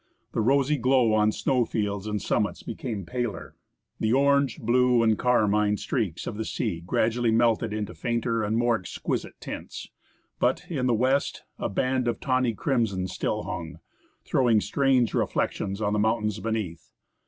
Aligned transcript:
The 0.31 0.41
rosy 0.41 0.77
glow 0.77 1.13
on 1.13 1.29
snov/fields 1.29 2.07
and 2.07 2.19
summits 2.19 2.63
became 2.63 3.05
paler; 3.05 3.55
the 3.99 4.11
orange, 4.13 4.57
blue, 4.59 5.03
and 5.03 5.15
carmine 5.15 5.77
streaks 5.77 6.25
on 6.27 6.37
the 6.37 6.43
sea 6.43 6.81
gradually 6.83 7.29
melted 7.29 7.71
into 7.71 7.93
fainter 7.93 8.41
and 8.43 8.57
more 8.57 8.79
ex 8.79 8.97
quisite 8.97 9.39
tints. 9.39 9.89
But, 10.39 10.65
in 10.71 10.87
the 10.87 10.95
west, 10.95 11.43
a 11.59 11.69
band 11.69 12.07
of 12.07 12.19
tawny 12.19 12.55
crimson 12.55 13.05
still 13.09 13.43
hung, 13.43 13.77
throwing 14.25 14.59
strange 14.59 15.13
reflections 15.13 15.83
on 15.83 15.93
the 15.93 15.99
mountains 15.99 16.39
beneath. 16.39 16.89